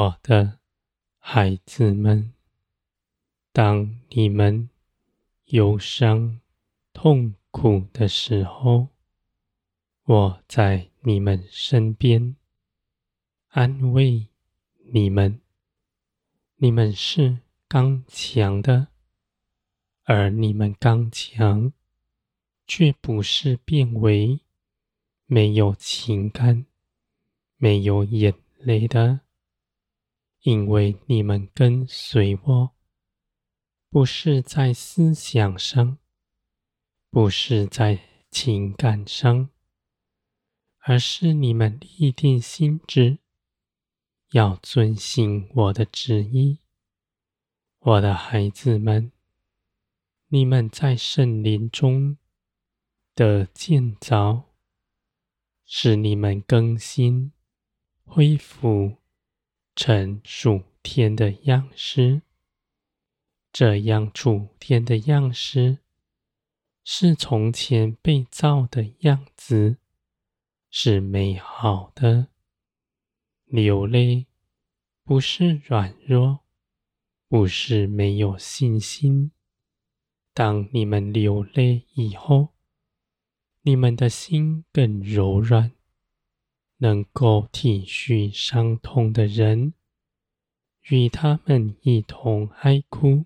[0.00, 0.60] 我的
[1.18, 2.32] 孩子们，
[3.52, 4.70] 当你们
[5.46, 6.40] 忧伤
[6.92, 8.90] 痛苦的时候，
[10.04, 12.36] 我在你们身边
[13.48, 14.28] 安慰
[14.92, 15.40] 你们。
[16.58, 18.86] 你们是刚强的，
[20.04, 21.72] 而你们刚强，
[22.68, 24.38] 却不是变为
[25.26, 26.66] 没有情感、
[27.56, 29.22] 没有眼泪的。
[30.42, 32.70] 因为你们跟随我，
[33.90, 35.98] 不是在思想上，
[37.10, 38.00] 不是在
[38.30, 39.50] 情感上，
[40.78, 43.18] 而是你们立定心志，
[44.30, 46.60] 要遵行我的旨意。
[47.80, 49.10] 我的孩子们，
[50.28, 52.16] 你们在圣灵中
[53.14, 54.44] 的建造，
[55.64, 57.32] 使你们更新、
[58.04, 58.96] 恢复。
[59.80, 62.22] 成属天的样式，
[63.52, 65.78] 这样属天的样式
[66.82, 69.76] 是从前被造的样子，
[70.68, 72.26] 是美好的。
[73.44, 74.26] 流泪
[75.04, 76.40] 不是软弱，
[77.28, 79.30] 不是没有信心。
[80.34, 82.48] 当你们流泪以后，
[83.62, 85.77] 你们的心更柔软。
[86.78, 89.74] 能够体恤伤痛的人，
[90.88, 93.24] 与他们一同哀哭，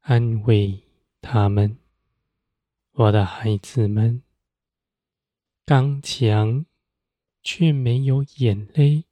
[0.00, 0.82] 安慰
[1.20, 1.78] 他们。
[2.92, 4.22] 我的孩子们，
[5.64, 6.66] 刚强
[7.42, 9.04] 却没有眼泪，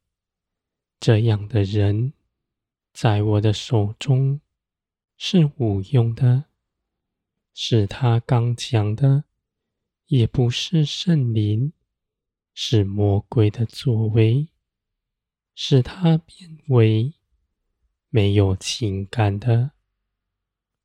[0.99, 2.13] 这样的人，
[2.93, 4.41] 在我的手中
[5.17, 6.45] 是无用的。
[7.55, 9.25] 使他刚强的，
[10.07, 11.73] 也不是圣灵。
[12.61, 14.49] 是魔鬼的作为，
[15.55, 17.15] 使他变为
[18.09, 19.71] 没有情感的。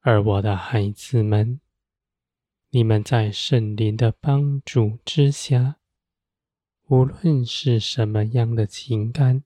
[0.02, 1.60] 而我的孩子们，
[2.70, 5.78] 你们在圣灵的帮助之下，
[6.90, 9.44] 无论是什么样的情感，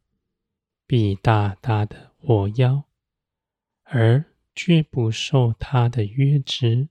[0.85, 2.83] 必大大的活跃，
[3.83, 6.89] 而绝不受他的约制。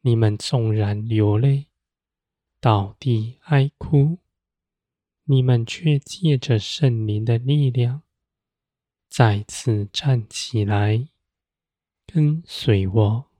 [0.00, 1.66] 你们纵然流泪。
[2.64, 4.20] 倒地哀哭，
[5.24, 8.04] 你们却借着圣灵的力量，
[9.10, 11.10] 再次站起来，
[12.06, 13.30] 跟随我。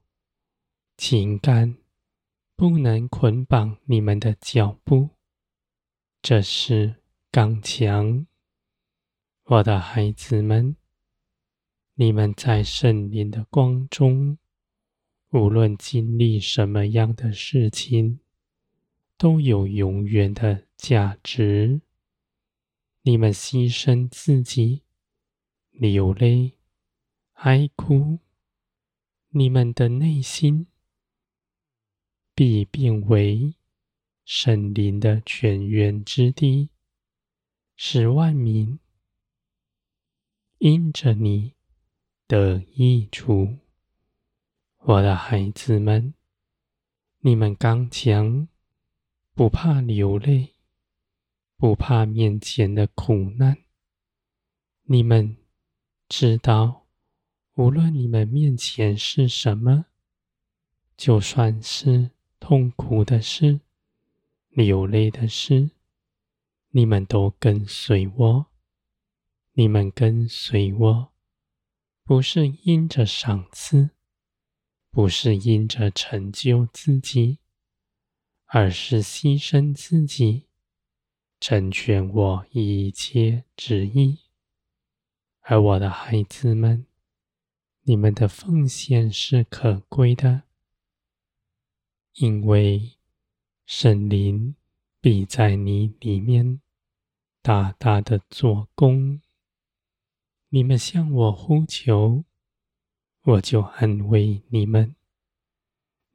[0.99, 1.79] 情感
[2.55, 5.09] 不能捆绑你们的脚步，
[6.21, 6.97] 这是
[7.31, 8.27] 刚强。
[9.45, 10.77] 我的孩子们，
[11.95, 14.37] 你们在圣灵的光中，
[15.31, 18.21] 无论经历什么样的事情。
[19.17, 21.81] 都有永远的价值。
[23.03, 24.83] 你们牺牲自己，
[25.71, 26.59] 流泪、
[27.35, 28.19] 哀哭，
[29.29, 30.67] 你们的内心
[32.35, 33.55] 必变为
[34.25, 36.71] 圣灵的泉源之地，
[37.77, 38.79] 十万民
[40.59, 41.55] 因着你
[42.27, 43.59] 的益处。
[44.79, 46.15] 我的孩子们，
[47.21, 48.49] 你们刚强。
[49.37, 50.55] 不怕流泪，
[51.57, 53.65] 不怕面前的苦难。
[54.85, 55.37] 你们
[56.09, 56.87] 知道，
[57.55, 59.87] 无论你们面前是什么，
[60.97, 63.59] 就算是痛苦的事、
[64.51, 65.73] 流泪的事，
[66.71, 68.47] 你们都跟随我。
[69.55, 71.13] 你们跟随我，
[72.05, 73.91] 不是因着赏赐，
[74.93, 77.41] 不是因着成就自己。
[78.57, 80.45] 而是牺牲自己，
[81.41, 84.21] 成全我一切旨意。
[85.41, 86.87] 而我的孩子们，
[87.83, 90.45] 你们的奉献是可贵的，
[92.13, 92.93] 因为
[93.67, 94.55] 圣灵
[95.01, 96.61] 必在你里面
[97.43, 99.21] 大大的做工。
[100.51, 102.25] 你们向我呼求，
[103.23, 104.95] 我就安慰你们。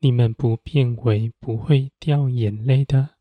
[0.01, 3.17] 你们不变为不会掉眼泪的，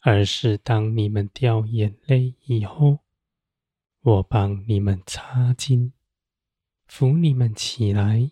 [0.00, 3.00] 而是当你们掉眼泪以后，
[4.00, 5.92] 我帮你们擦净，
[6.86, 8.30] 扶你们起来，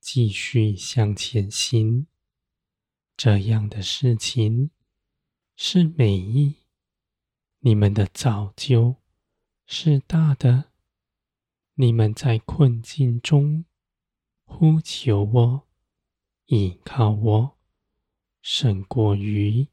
[0.00, 2.06] 继续向前行。
[3.18, 4.70] 这样的事情
[5.56, 6.56] 是美意，
[7.60, 8.96] 你们的造就
[9.66, 10.72] 是大的。
[11.74, 13.66] 你们在困境中
[14.44, 15.65] 呼求我。
[16.46, 17.56] 依靠我，
[18.40, 19.66] 胜过于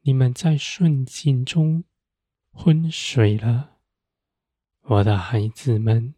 [0.00, 1.84] 你们在顺境中
[2.50, 3.76] 昏睡了。
[4.84, 6.14] 我的孩子们，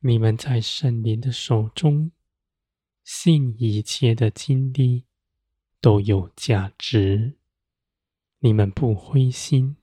[0.00, 2.10] 你们在圣灵的手中，
[3.04, 5.04] 信一切的经历
[5.80, 7.34] 都有价值。
[8.40, 9.76] 你们不灰心，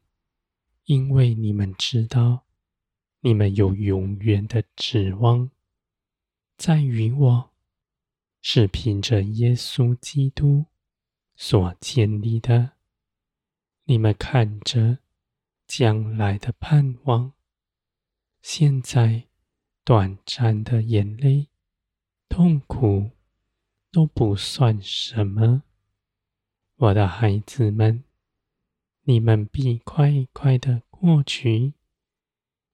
[0.83, 2.45] 因为你们知道，
[3.21, 5.49] 你们有永远的指望，
[6.57, 7.48] 在于我，
[8.51, 10.65] 是凭着耶稣基督
[11.35, 12.71] 所建立的。
[13.83, 14.97] 你们看着
[15.67, 17.33] 将来的盼望，
[18.41, 19.27] 现在
[19.83, 21.49] 短暂的眼泪、
[22.27, 23.11] 痛苦
[23.91, 25.61] 都不算什么，
[26.77, 28.03] 我的孩子们。
[29.03, 31.75] 你们必快快的过去，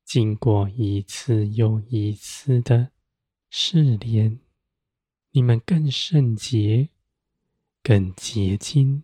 [0.05, 2.91] 经过一次又一次的
[3.49, 4.39] 试炼，
[5.35, 6.87] 你们更圣洁、
[7.83, 9.03] 更洁净。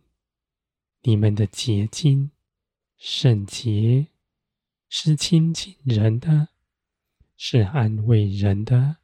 [1.02, 2.32] 你们的洁净、
[2.96, 4.08] 圣洁
[4.88, 6.48] 是亲近人的，
[7.36, 9.00] 是安慰人的，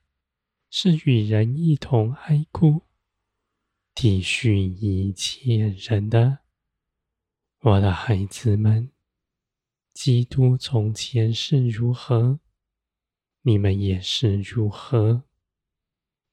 [0.69, 2.83] 是与人一同哀哭、
[3.93, 6.39] 体恤一切人的。
[7.59, 8.89] 我的孩子们，
[9.93, 12.39] 基督从前是如何，
[13.41, 15.26] 你们也是如何。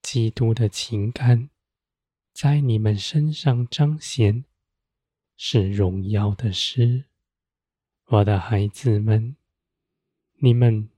[0.04, 1.48] 基督的情感
[2.34, 4.44] 在你们身上彰显，
[5.34, 7.06] 是荣耀的事。
[8.08, 9.34] 我的孩子们，
[10.34, 10.90] 你们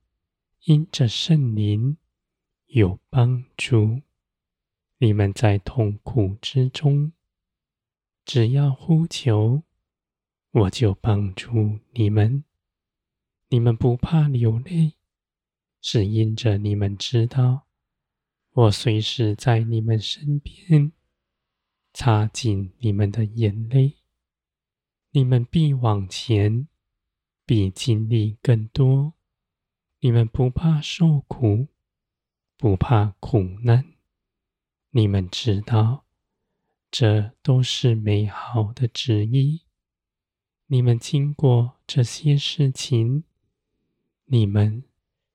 [0.65, 1.99] 因着圣灵
[2.67, 4.03] 有帮助，
[4.99, 7.13] 你们在痛苦之中，
[8.25, 9.63] 只要呼求。
[10.51, 12.43] 我就帮助你们，
[13.51, 14.95] 你们不怕流泪，
[15.81, 17.66] 是因着你们知道，
[18.57, 20.91] 我随时在你们身边，
[21.93, 23.99] 擦净你们的眼泪。
[25.11, 26.67] 你们必往前，
[27.45, 29.13] 必经历更多。
[30.01, 31.69] 你们不怕受苦，
[32.57, 33.93] 不怕苦难，
[34.89, 36.07] 你们知道，
[36.91, 39.65] 这都是美好的旨意。
[40.69, 43.25] 你们经过这些事情，
[44.25, 44.83] 你们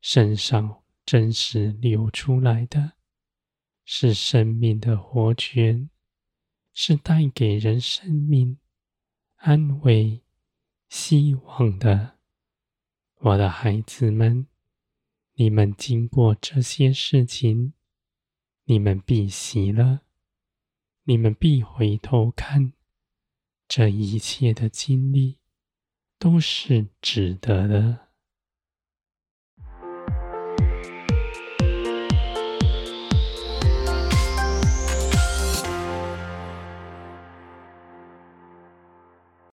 [0.02, 2.94] 身上真实流出来的，
[3.94, 5.90] 是生命的活泉，
[6.74, 8.58] 是带给人生命、
[9.36, 10.22] 安慰、
[10.88, 12.18] 希望的。
[13.18, 14.48] 我的孩子们，
[15.34, 17.74] 你们经过这些事情，
[18.64, 20.00] 你们必喜乐，
[21.04, 22.72] 你们必回头看。
[23.68, 25.40] 这一切的经历
[26.18, 28.01] 都是值得的。